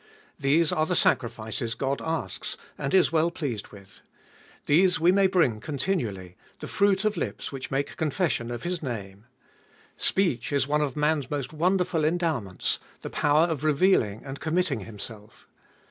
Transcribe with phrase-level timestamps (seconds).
[0.39, 4.01] These are the sacrifices God asks and is well pleased with.
[4.65, 9.25] These we may bring continually— the fruit of lips which make confession of His name.
[9.97, 15.45] Speech is one of man's most wonderful endowments; the power of revealing and committing himself.